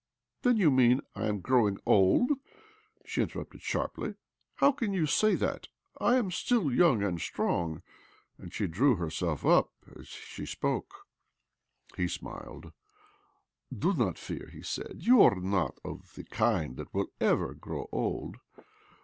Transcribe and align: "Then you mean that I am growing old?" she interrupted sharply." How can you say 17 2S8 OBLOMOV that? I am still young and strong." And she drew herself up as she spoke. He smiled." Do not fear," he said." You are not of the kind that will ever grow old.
"Then 0.41 0.57
you 0.57 0.71
mean 0.71 0.97
that 1.13 1.25
I 1.25 1.27
am 1.27 1.41
growing 1.41 1.77
old?" 1.85 2.31
she 3.05 3.21
interrupted 3.21 3.61
sharply." 3.61 4.15
How 4.55 4.71
can 4.71 4.93
you 4.95 5.05
say 5.05 5.37
17 5.37 5.37
2S8 5.37 5.43
OBLOMOV 5.43 5.61
that? 5.61 5.69
I 6.03 6.15
am 6.15 6.31
still 6.31 6.73
young 6.73 7.03
and 7.03 7.21
strong." 7.21 7.83
And 8.39 8.51
she 8.51 8.65
drew 8.65 8.95
herself 8.95 9.45
up 9.45 9.69
as 9.95 10.07
she 10.07 10.47
spoke. 10.47 11.05
He 11.95 12.07
smiled." 12.07 12.73
Do 13.81 13.93
not 13.93 14.17
fear," 14.17 14.49
he 14.51 14.63
said." 14.63 15.01
You 15.05 15.21
are 15.21 15.35
not 15.35 15.77
of 15.85 16.15
the 16.15 16.23
kind 16.23 16.77
that 16.77 16.91
will 16.95 17.11
ever 17.19 17.53
grow 17.53 17.87
old. 17.91 18.37